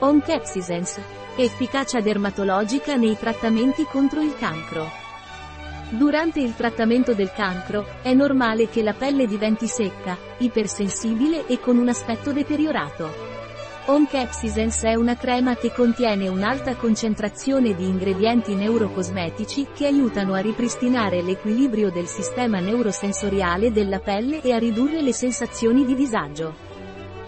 Oncapsisens. 0.00 0.96
Efficacia 1.34 2.00
dermatologica 2.00 2.94
nei 2.94 3.18
trattamenti 3.18 3.82
contro 3.82 4.20
il 4.20 4.32
cancro. 4.36 4.88
Durante 5.90 6.38
il 6.38 6.54
trattamento 6.54 7.14
del 7.14 7.32
cancro, 7.32 7.84
è 8.02 8.14
normale 8.14 8.68
che 8.68 8.82
la 8.82 8.92
pelle 8.92 9.26
diventi 9.26 9.66
secca, 9.66 10.16
ipersensibile 10.38 11.48
e 11.48 11.58
con 11.58 11.78
un 11.78 11.88
aspetto 11.88 12.32
deteriorato. 12.32 13.26
Oncapsisens 13.86 14.82
è 14.82 14.94
una 14.94 15.16
crema 15.16 15.56
che 15.56 15.72
contiene 15.72 16.28
un'alta 16.28 16.76
concentrazione 16.76 17.74
di 17.74 17.86
ingredienti 17.88 18.54
neurocosmetici 18.54 19.66
che 19.74 19.86
aiutano 19.86 20.34
a 20.34 20.38
ripristinare 20.38 21.22
l'equilibrio 21.22 21.90
del 21.90 22.06
sistema 22.06 22.60
neurosensoriale 22.60 23.72
della 23.72 23.98
pelle 23.98 24.42
e 24.42 24.52
a 24.52 24.58
ridurre 24.58 25.02
le 25.02 25.12
sensazioni 25.12 25.84
di 25.84 25.96
disagio. 25.96 26.67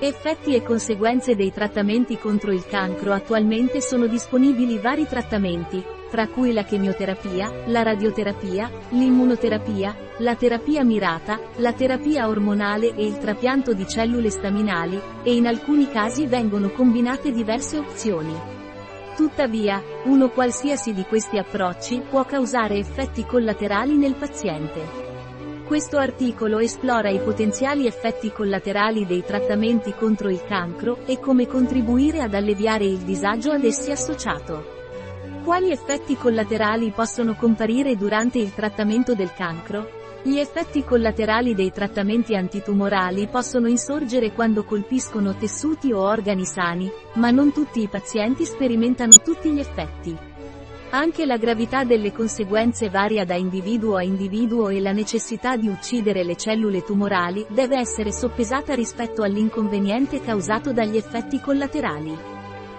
Effetti 0.03 0.55
e 0.55 0.62
conseguenze 0.62 1.37
dei 1.37 1.53
trattamenti 1.53 2.16
contro 2.16 2.52
il 2.52 2.65
cancro 2.66 3.12
Attualmente 3.12 3.83
sono 3.83 4.07
disponibili 4.07 4.79
vari 4.79 5.07
trattamenti, 5.07 5.84
tra 6.11 6.27
cui 6.27 6.55
la 6.55 6.65
chemioterapia, 6.65 7.65
la 7.66 7.83
radioterapia, 7.83 8.71
l'immunoterapia, 8.93 9.95
la 10.21 10.34
terapia 10.37 10.83
mirata, 10.84 11.38
la 11.57 11.74
terapia 11.74 12.29
ormonale 12.29 12.95
e 12.95 13.05
il 13.05 13.19
trapianto 13.19 13.74
di 13.74 13.87
cellule 13.87 14.30
staminali, 14.30 14.98
e 15.23 15.34
in 15.34 15.47
alcuni 15.47 15.87
casi 15.91 16.27
vengono 16.27 16.71
combinate 16.71 17.30
diverse 17.30 17.77
opzioni. 17.77 18.35
Tuttavia, 19.16 19.82
uno 20.05 20.30
qualsiasi 20.30 20.95
di 20.95 21.02
questi 21.02 21.37
approcci 21.37 22.01
può 22.09 22.24
causare 22.24 22.77
effetti 22.77 23.27
collaterali 23.27 23.98
nel 23.98 24.15
paziente. 24.15 25.09
Questo 25.70 25.98
articolo 25.98 26.59
esplora 26.59 27.10
i 27.10 27.20
potenziali 27.20 27.87
effetti 27.87 28.33
collaterali 28.33 29.06
dei 29.06 29.23
trattamenti 29.23 29.95
contro 29.95 30.29
il 30.29 30.43
cancro 30.43 31.06
e 31.06 31.20
come 31.20 31.46
contribuire 31.46 32.23
ad 32.23 32.34
alleviare 32.34 32.87
il 32.87 32.98
disagio 32.98 33.52
ad 33.52 33.62
essi 33.62 33.93
associato. 33.93 34.65
Quali 35.45 35.71
effetti 35.71 36.16
collaterali 36.16 36.91
possono 36.91 37.37
comparire 37.37 37.95
durante 37.95 38.38
il 38.38 38.52
trattamento 38.52 39.15
del 39.15 39.32
cancro? 39.32 39.88
Gli 40.24 40.38
effetti 40.38 40.82
collaterali 40.82 41.54
dei 41.54 41.71
trattamenti 41.71 42.35
antitumorali 42.35 43.29
possono 43.29 43.68
insorgere 43.68 44.32
quando 44.32 44.65
colpiscono 44.65 45.37
tessuti 45.37 45.93
o 45.93 46.01
organi 46.01 46.46
sani, 46.46 46.91
ma 47.15 47.30
non 47.30 47.52
tutti 47.52 47.80
i 47.80 47.88
pazienti 47.88 48.45
sperimentano 48.45 49.13
tutti 49.23 49.52
gli 49.52 49.60
effetti. 49.60 50.29
Anche 50.93 51.24
la 51.24 51.37
gravità 51.37 51.85
delle 51.85 52.13
conseguenze 52.13 52.91
varia 52.91 53.24
da 53.24 53.37
individuo 53.37 53.95
a 53.95 54.02
individuo 54.02 54.71
e 54.71 54.80
la 54.80 54.91
necessità 54.91 55.57
di 55.57 55.69
uccidere 55.69 56.24
le 56.24 56.37
cellule 56.37 56.82
tumorali 56.82 57.47
deve 57.49 57.79
essere 57.79 58.10
soppesata 58.10 58.74
rispetto 58.74 59.23
all'inconveniente 59.23 60.21
causato 60.21 60.73
dagli 60.73 60.97
effetti 60.97 61.38
collaterali. 61.38 62.19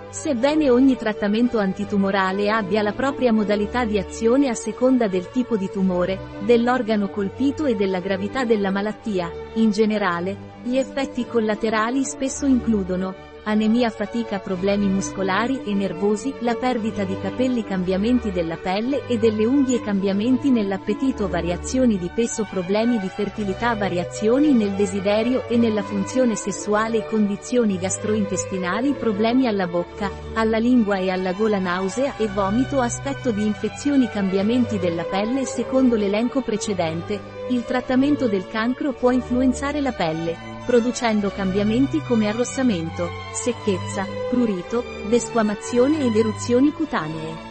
Sebbene 0.10 0.70
ogni 0.70 0.98
trattamento 0.98 1.58
antitumorale 1.58 2.52
abbia 2.52 2.82
la 2.82 2.92
propria 2.92 3.32
modalità 3.32 3.86
di 3.86 3.98
azione 3.98 4.50
a 4.50 4.56
seconda 4.56 5.08
del 5.08 5.30
tipo 5.30 5.56
di 5.56 5.70
tumore, 5.72 6.20
dell'organo 6.44 7.08
colpito 7.08 7.64
e 7.64 7.76
della 7.76 8.02
gravità 8.02 8.44
della 8.44 8.72
malattia, 8.72 9.32
in 9.54 9.72
generale, 9.72 10.60
gli 10.64 10.76
effetti 10.76 11.26
collaterali 11.26 12.04
spesso 12.04 12.46
includono, 12.46 13.30
anemia 13.44 13.90
fatica 13.90 14.40
problemi 14.40 14.88
muscolari 14.88 15.64
e 15.64 15.74
nervosi, 15.74 16.34
la 16.40 16.56
perdita 16.56 17.04
di 17.04 17.18
capelli 17.20 17.64
cambiamenti 17.64 18.32
della 18.32 18.58
pelle 18.58 19.08
e 19.08 19.18
delle 19.18 19.46
unghie 19.46 19.82
cambiamenti 19.82 20.52
nell'appetito 20.52 21.28
variazioni 21.28 21.98
di 21.98 22.10
peso 22.14 22.48
problemi 22.50 23.00
di 23.00 23.08
fertilità 23.08 23.76
variazioni 23.76 24.54
nel 24.54 24.72
desiderio 24.72 25.48
e 25.48 25.58
nella 25.58 25.82
funzione 25.82 26.36
sessuale 26.36 27.06
condizioni 27.06 27.78
gastrointestinali 27.78 28.94
problemi 28.94 29.48
alla 29.48 29.68
bocca, 29.68 30.12
alla 30.34 30.58
lingua 30.58 30.98
e 30.98 31.10
alla 31.10 31.34
gola 31.34 31.60
nausea 31.60 32.18
e 32.18 32.28
vomito 32.28 32.80
aspetto 32.80 33.32
di 33.32 33.46
infezioni 33.46 34.08
cambiamenti 34.10 34.78
della 34.78 35.04
pelle 35.04 35.46
secondo 35.46 35.96
l'elenco 35.96 36.42
precedente, 36.42 37.20
il 37.50 37.66
trattamento 37.66 38.28
del 38.28 38.48
cancro 38.48 38.94
può 38.94 39.12
influenzare 39.12 39.82
la 39.82 39.92
pelle, 39.92 40.51
producendo 40.66 41.32
cambiamenti 41.32 42.02
come 42.02 42.28
arrossamento, 42.28 43.10
secchezza, 43.34 44.06
prurito, 44.30 44.84
desquamazione 45.08 46.06
ed 46.06 46.16
eruzioni 46.16 46.72
cutanee. 46.72 47.50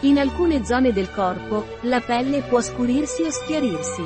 In 0.00 0.18
alcune 0.18 0.64
zone 0.64 0.92
del 0.92 1.10
corpo, 1.10 1.64
la 1.82 2.00
pelle 2.00 2.42
può 2.42 2.60
scurirsi 2.60 3.22
o 3.22 3.30
schiarirsi. 3.30 4.02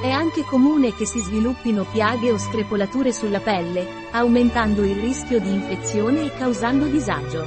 È 0.00 0.10
anche 0.10 0.44
comune 0.44 0.94
che 0.94 1.06
si 1.06 1.18
sviluppino 1.18 1.84
piaghe 1.90 2.30
o 2.30 2.38
screpolature 2.38 3.12
sulla 3.12 3.40
pelle, 3.40 3.84
aumentando 4.12 4.84
il 4.84 4.94
rischio 4.94 5.40
di 5.40 5.52
infezione 5.52 6.24
e 6.24 6.32
causando 6.36 6.86
disagio. 6.86 7.44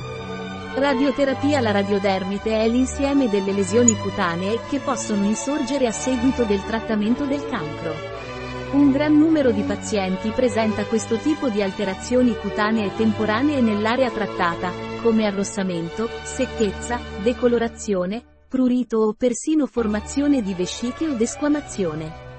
Radioterapia 0.73 1.61
La 1.61 1.71
radiodermite 1.71 2.61
è 2.61 2.67
l'insieme 2.67 3.29
delle 3.29 3.53
lesioni 3.53 3.95
cutanee 3.97 4.59
che 4.69 4.79
possono 4.79 5.25
insorgere 5.25 5.87
a 5.87 5.91
seguito 5.91 6.43
del 6.43 6.63
trattamento 6.65 7.25
del 7.25 7.45
cancro. 7.47 7.93
Un 8.73 8.93
gran 8.93 9.17
numero 9.17 9.51
di 9.51 9.63
pazienti 9.63 10.29
presenta 10.29 10.85
questo 10.85 11.17
tipo 11.17 11.49
di 11.49 11.61
alterazioni 11.61 12.33
cutanee 12.37 12.95
temporanee 12.95 13.59
nell'area 13.59 14.09
trattata, 14.09 14.71
come 15.01 15.25
arrossamento, 15.25 16.07
secchezza, 16.23 16.97
decolorazione, 17.21 18.23
prurito 18.47 18.99
o 18.99 19.13
persino 19.13 19.65
formazione 19.65 20.41
di 20.41 20.53
vesciche 20.53 21.05
o 21.05 21.15
desquamazione. 21.15 22.29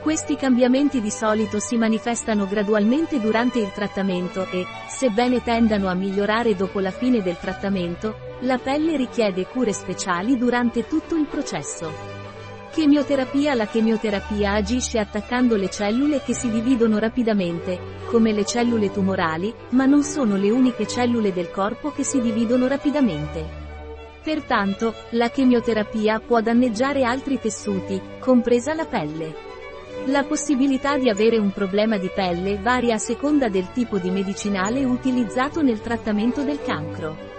Questi 0.00 0.36
cambiamenti 0.36 1.02
di 1.02 1.10
solito 1.10 1.60
si 1.60 1.76
manifestano 1.76 2.46
gradualmente 2.46 3.20
durante 3.20 3.58
il 3.58 3.70
trattamento 3.70 4.46
e, 4.50 4.64
sebbene 4.88 5.42
tendano 5.42 5.88
a 5.88 5.94
migliorare 5.94 6.56
dopo 6.56 6.80
la 6.80 6.92
fine 6.92 7.20
del 7.20 7.36
trattamento, 7.36 8.36
la 8.40 8.56
pelle 8.56 8.96
richiede 8.96 9.46
cure 9.46 9.74
speciali 9.74 10.38
durante 10.38 10.88
tutto 10.88 11.14
il 11.14 11.26
processo. 11.26 12.13
Chemioterapia 12.74 13.54
La 13.54 13.66
chemioterapia 13.66 14.54
agisce 14.54 14.98
attaccando 14.98 15.54
le 15.54 15.70
cellule 15.70 16.20
che 16.22 16.34
si 16.34 16.50
dividono 16.50 16.98
rapidamente, 16.98 17.78
come 18.06 18.32
le 18.32 18.44
cellule 18.44 18.90
tumorali, 18.90 19.54
ma 19.70 19.86
non 19.86 20.02
sono 20.02 20.34
le 20.34 20.50
uniche 20.50 20.84
cellule 20.84 21.32
del 21.32 21.52
corpo 21.52 21.92
che 21.92 22.02
si 22.02 22.20
dividono 22.20 22.66
rapidamente. 22.66 23.46
Pertanto, 24.24 24.92
la 25.10 25.30
chemioterapia 25.30 26.18
può 26.18 26.40
danneggiare 26.40 27.04
altri 27.04 27.38
tessuti, 27.38 28.00
compresa 28.18 28.74
la 28.74 28.86
pelle. 28.86 29.36
La 30.06 30.24
possibilità 30.24 30.98
di 30.98 31.08
avere 31.08 31.38
un 31.38 31.52
problema 31.52 31.96
di 31.96 32.10
pelle 32.12 32.58
varia 32.58 32.94
a 32.94 32.98
seconda 32.98 33.48
del 33.48 33.70
tipo 33.70 33.98
di 33.98 34.10
medicinale 34.10 34.84
utilizzato 34.84 35.62
nel 35.62 35.80
trattamento 35.80 36.42
del 36.42 36.60
cancro. 36.60 37.33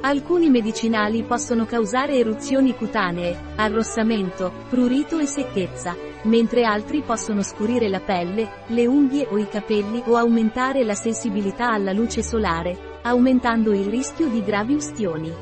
Alcuni 0.00 0.48
medicinali 0.48 1.24
possono 1.24 1.66
causare 1.66 2.14
eruzioni 2.14 2.72
cutanee, 2.72 3.36
arrossamento, 3.56 4.52
prurito 4.68 5.18
e 5.18 5.26
secchezza, 5.26 5.96
mentre 6.22 6.62
altri 6.62 7.02
possono 7.02 7.42
scurire 7.42 7.88
la 7.88 7.98
pelle, 7.98 8.48
le 8.68 8.86
unghie 8.86 9.26
o 9.28 9.36
i 9.38 9.48
capelli 9.48 10.00
o 10.06 10.14
aumentare 10.14 10.84
la 10.84 10.94
sensibilità 10.94 11.72
alla 11.72 11.92
luce 11.92 12.22
solare, 12.22 13.00
aumentando 13.02 13.72
il 13.72 13.86
rischio 13.86 14.28
di 14.28 14.42
gravi 14.44 14.74
ustioni. 14.74 15.32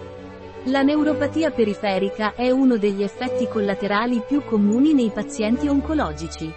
La 0.65 0.81
neuropatia 0.81 1.51
periferica 1.51 2.35
è 2.35 2.51
uno 2.51 2.79
degli 2.79 3.03
effetti 3.03 3.47
collaterali 3.47 4.23
più 4.27 4.43
comuni 4.43 4.95
nei 4.95 5.11
pazienti 5.11 5.69
oncologici. 5.69 6.51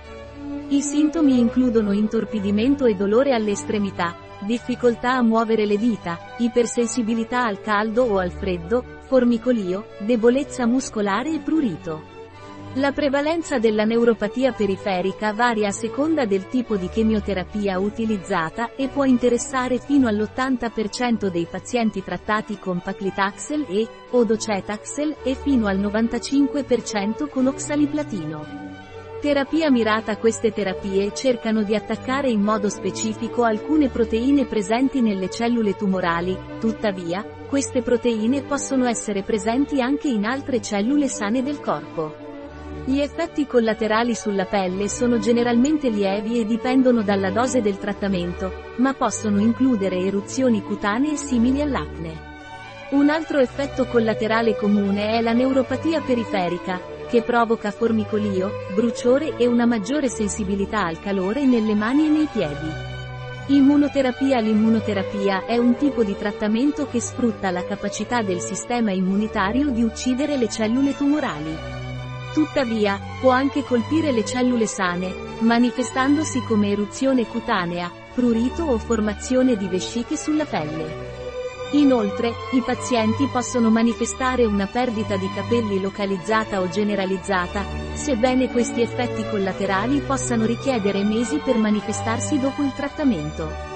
I 0.70 0.82
sintomi 0.82 1.38
includono 1.38 1.92
intorpidimento 1.92 2.86
e 2.86 2.96
dolore 2.96 3.34
alle 3.34 3.52
estremità, 3.52 4.16
difficoltà 4.42 5.14
a 5.14 5.22
muovere 5.22 5.66
le 5.66 5.78
dita, 5.78 6.18
ipersensibilità 6.38 7.46
al 7.46 7.62
caldo 7.62 8.04
o 8.04 8.18
al 8.18 8.32
freddo, 8.32 8.84
formicolio, 9.06 9.88
debolezza 10.00 10.66
muscolare 10.66 11.34
e 11.34 11.40
prurito. 11.40 12.18
La 12.76 12.92
prevalenza 12.92 13.58
della 13.58 13.84
neuropatia 13.84 14.52
periferica 14.52 15.34
varia 15.34 15.70
a 15.70 15.72
seconda 15.72 16.26
del 16.26 16.48
tipo 16.48 16.76
di 16.76 16.88
chemioterapia 16.88 17.80
utilizzata 17.80 18.76
e 18.76 18.90
può 18.90 19.06
interessare 19.06 19.80
fino 19.80 20.08
all'80% 20.08 21.30
dei 21.30 21.48
pazienti 21.50 22.04
trattati 22.04 22.60
con 22.60 22.80
paclitaxel 22.80 23.66
e, 23.68 23.88
o 24.12 24.24
docetaxel, 24.24 25.16
e 25.24 25.34
fino 25.34 25.66
al 25.66 25.80
95% 25.80 27.28
con 27.28 27.48
oxaliplatino. 27.48 28.69
Terapia 29.22 29.70
mirata 29.70 30.16
Queste 30.16 30.54
terapie 30.54 31.14
cercano 31.14 31.64
di 31.64 31.76
attaccare 31.76 32.30
in 32.30 32.40
modo 32.40 32.70
specifico 32.70 33.44
alcune 33.44 33.90
proteine 33.90 34.46
presenti 34.46 35.02
nelle 35.02 35.30
cellule 35.30 35.76
tumorali, 35.76 36.38
tuttavia, 36.58 37.26
queste 37.46 37.82
proteine 37.82 38.44
possono 38.44 38.88
essere 38.88 39.24
presenti 39.24 39.82
anche 39.82 40.08
in 40.08 40.24
altre 40.24 40.62
cellule 40.62 41.10
sane 41.10 41.44
del 41.44 41.60
corpo. 41.60 42.16
Gli 42.86 43.02
effetti 43.02 43.46
collaterali 43.46 44.16
sulla 44.16 44.46
pelle 44.46 44.88
sono 44.88 45.20
generalmente 45.20 45.90
lievi 45.90 46.40
e 46.40 46.46
dipendono 46.46 47.02
dalla 47.02 47.30
dose 47.30 47.62
del 47.62 47.78
trattamento, 47.78 48.72
ma 48.78 48.94
possono 48.94 49.42
includere 49.42 49.98
eruzioni 49.98 50.64
cutanee 50.64 51.18
simili 51.18 51.62
all'acne. 51.62 52.28
Un 52.92 53.10
altro 53.10 53.40
effetto 53.40 53.86
collaterale 53.86 54.56
comune 54.56 55.18
è 55.18 55.22
la 55.22 55.34
neuropatia 55.34 56.00
periferica, 56.00 56.98
che 57.10 57.24
provoca 57.24 57.72
formicolio, 57.72 58.52
bruciore 58.76 59.36
e 59.38 59.48
una 59.48 59.66
maggiore 59.66 60.10
sensibilità 60.10 60.86
al 60.86 61.00
calore 61.00 61.44
nelle 61.44 61.74
mani 61.74 62.06
e 62.06 62.10
nei 62.10 62.28
piedi. 62.32 62.88
Immunoterapia 63.48 64.40
L'immunoterapia 64.40 65.46
è 65.46 65.58
un 65.58 65.76
tipo 65.76 66.04
di 66.04 66.16
trattamento 66.16 66.86
che 66.86 67.02
sfrutta 67.02 67.50
la 67.50 67.66
capacità 67.66 68.22
del 68.22 68.40
sistema 68.40 68.92
immunitario 68.92 69.72
di 69.72 69.82
uccidere 69.82 70.38
le 70.38 70.48
cellule 70.50 70.96
tumorali. 70.96 71.58
Tuttavia, 72.32 73.00
può 73.20 73.32
anche 73.32 73.64
colpire 73.64 74.12
le 74.12 74.24
cellule 74.24 74.68
sane, 74.68 75.12
manifestandosi 75.40 76.44
come 76.44 76.70
eruzione 76.70 77.26
cutanea, 77.26 77.92
prurito 78.14 78.66
o 78.66 78.78
formazione 78.78 79.58
di 79.58 79.68
vesciche 79.68 80.16
sulla 80.16 80.46
pelle. 80.46 81.29
Inoltre, 81.72 82.34
i 82.54 82.62
pazienti 82.62 83.28
possono 83.32 83.70
manifestare 83.70 84.44
una 84.44 84.66
perdita 84.66 85.18
di 85.18 85.30
capelli 85.34 85.80
localizzata 85.80 86.62
o 86.62 86.68
generalizzata, 86.68 87.64
sebbene 87.94 88.50
questi 88.50 88.82
effetti 88.82 89.24
collaterali 89.30 90.00
possano 90.00 90.46
richiedere 90.46 91.04
mesi 91.04 91.38
per 91.38 91.58
manifestarsi 91.58 92.40
dopo 92.40 92.64
il 92.64 92.74
trattamento. 92.76 93.68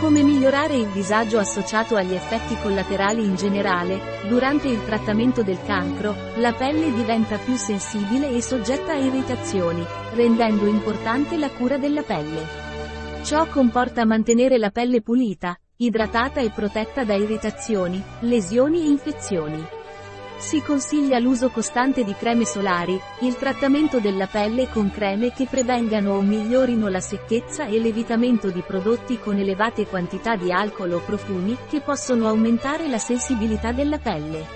Come 0.00 0.22
migliorare 0.22 0.76
il 0.76 0.88
disagio 0.88 1.38
associato 1.38 1.96
agli 1.96 2.14
effetti 2.14 2.56
collaterali 2.62 3.24
in 3.24 3.34
generale, 3.34 3.98
durante 4.28 4.68
il 4.68 4.82
trattamento 4.84 5.42
del 5.42 5.58
cancro, 5.64 6.14
la 6.36 6.52
pelle 6.52 6.92
diventa 6.92 7.36
più 7.38 7.56
sensibile 7.56 8.30
e 8.30 8.40
soggetta 8.40 8.92
a 8.92 8.96
irritazioni, 8.96 9.84
rendendo 10.12 10.66
importante 10.66 11.36
la 11.36 11.50
cura 11.50 11.76
della 11.76 12.02
pelle. 12.02 12.64
Ciò 13.24 13.46
comporta 13.46 14.04
mantenere 14.04 14.58
la 14.58 14.70
pelle 14.70 15.00
pulita, 15.00 15.58
idratata 15.78 16.40
e 16.40 16.48
protetta 16.48 17.04
da 17.04 17.12
irritazioni, 17.12 18.02
lesioni 18.20 18.84
e 18.84 18.88
infezioni. 18.88 19.62
Si 20.38 20.62
consiglia 20.62 21.18
l'uso 21.18 21.50
costante 21.50 22.02
di 22.02 22.14
creme 22.14 22.46
solari, 22.46 22.98
il 23.20 23.36
trattamento 23.36 24.00
della 24.00 24.26
pelle 24.26 24.70
con 24.70 24.90
creme 24.90 25.34
che 25.34 25.46
prevengano 25.46 26.14
o 26.14 26.22
migliorino 26.22 26.88
la 26.88 27.00
secchezza 27.00 27.66
e 27.66 27.78
l'evitamento 27.78 28.50
di 28.50 28.62
prodotti 28.66 29.18
con 29.18 29.36
elevate 29.36 29.86
quantità 29.86 30.34
di 30.34 30.50
alcol 30.50 30.92
o 30.92 31.00
profumi 31.00 31.54
che 31.68 31.82
possono 31.82 32.26
aumentare 32.26 32.88
la 32.88 32.98
sensibilità 32.98 33.72
della 33.72 33.98
pelle. 33.98 34.46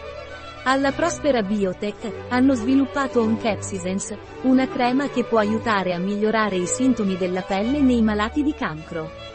Alla 0.64 0.92
Prospera 0.92 1.42
Biotech, 1.42 2.28
hanno 2.28 2.54
sviluppato 2.54 3.20
Oncapsisens, 3.20 4.14
una 4.42 4.66
crema 4.68 5.08
che 5.10 5.24
può 5.24 5.38
aiutare 5.38 5.92
a 5.92 5.98
migliorare 5.98 6.56
i 6.56 6.66
sintomi 6.66 7.18
della 7.18 7.42
pelle 7.42 7.80
nei 7.80 8.00
malati 8.00 8.42
di 8.42 8.54
cancro. 8.54 9.28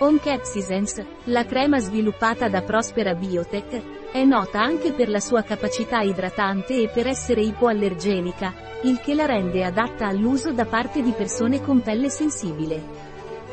Oncapsisens, 0.00 1.04
la 1.24 1.44
crema 1.44 1.80
sviluppata 1.80 2.48
da 2.48 2.62
Prospera 2.62 3.14
Biotech, 3.14 4.12
è 4.12 4.22
nota 4.22 4.62
anche 4.62 4.92
per 4.92 5.08
la 5.08 5.18
sua 5.18 5.42
capacità 5.42 6.02
idratante 6.02 6.80
e 6.80 6.88
per 6.88 7.08
essere 7.08 7.40
ipoallergenica, 7.40 8.54
il 8.84 9.00
che 9.00 9.14
la 9.14 9.26
rende 9.26 9.64
adatta 9.64 10.06
all'uso 10.06 10.52
da 10.52 10.66
parte 10.66 11.02
di 11.02 11.10
persone 11.10 11.60
con 11.60 11.80
pelle 11.80 12.10
sensibile. 12.10 13.06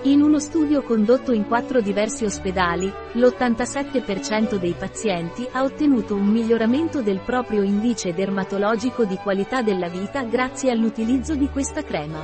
In 0.03 0.21
uno 0.21 0.37
studio 0.37 0.83
condotto 0.83 1.31
in 1.31 1.47
quattro 1.47 1.81
diversi 1.81 2.25
ospedali, 2.25 2.93
l'87% 3.13 4.57
dei 4.57 4.75
pazienti 4.77 5.47
ha 5.51 5.63
ottenuto 5.63 6.13
un 6.13 6.27
miglioramento 6.27 7.01
del 7.01 7.21
proprio 7.25 7.63
indice 7.63 8.13
dermatologico 8.13 9.03
di 9.03 9.15
qualità 9.15 9.63
della 9.63 9.89
vita 9.89 10.21
grazie 10.21 10.69
all'utilizzo 10.69 11.33
di 11.33 11.49
questa 11.49 11.81
crema. 11.81 12.23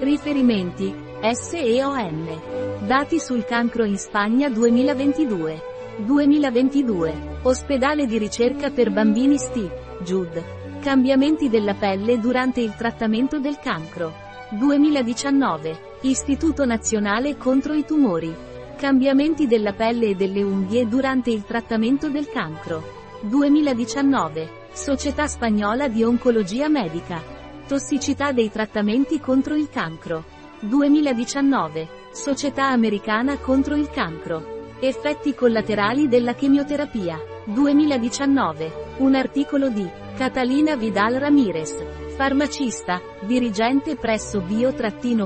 Riferimenti 0.00 1.05
SEON. 1.34 2.86
Dati 2.86 3.18
sul 3.18 3.44
cancro 3.44 3.84
in 3.84 3.96
Spagna 3.98 4.48
2022. 4.48 5.62
2022. 5.98 7.38
Ospedale 7.42 8.06
di 8.06 8.18
ricerca 8.18 8.70
per 8.70 8.92
bambini 8.92 9.38
Steve, 9.38 9.98
Jude. 10.02 10.78
Cambiamenti 10.80 11.48
della 11.48 11.74
pelle 11.74 12.18
durante 12.20 12.60
il 12.60 12.74
trattamento 12.74 13.38
del 13.38 13.58
cancro. 13.58 14.12
2019. 14.50 15.98
Istituto 16.02 16.64
Nazionale 16.64 17.36
contro 17.36 17.72
i 17.74 17.84
tumori. 17.84 18.34
Cambiamenti 18.76 19.46
della 19.46 19.72
pelle 19.72 20.10
e 20.10 20.14
delle 20.14 20.42
unghie 20.42 20.86
durante 20.86 21.30
il 21.30 21.44
trattamento 21.44 22.08
del 22.08 22.28
cancro. 22.28 22.82
2019. 23.22 24.64
Società 24.72 25.26
Spagnola 25.26 25.88
di 25.88 26.04
Oncologia 26.04 26.68
Medica. 26.68 27.20
Tossicità 27.66 28.32
dei 28.32 28.50
trattamenti 28.50 29.18
contro 29.18 29.56
il 29.56 29.68
cancro. 29.68 30.35
2019. 30.60 31.88
Società 32.12 32.68
Americana 32.68 33.36
contro 33.36 33.74
il 33.76 33.90
cancro. 33.90 34.72
Effetti 34.80 35.34
collaterali 35.34 36.08
della 36.08 36.34
chemioterapia. 36.34 37.18
2019. 37.44 38.94
Un 38.98 39.14
articolo 39.14 39.68
di 39.68 39.86
Catalina 40.16 40.74
Vidal 40.76 41.14
Ramirez. 41.14 41.76
Farmacista, 42.16 43.00
dirigente 43.20 43.96
presso 43.96 44.40
bio-pharma.es. 44.40 45.24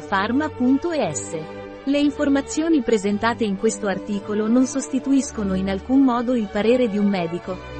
Le 1.85 1.99
informazioni 1.99 2.83
presentate 2.83 3.45
in 3.45 3.57
questo 3.57 3.87
articolo 3.87 4.49
non 4.49 4.67
sostituiscono 4.67 5.55
in 5.55 5.71
alcun 5.71 6.03
modo 6.03 6.35
il 6.35 6.49
parere 6.51 6.89
di 6.89 6.99
un 6.99 7.07
medico. 7.07 7.80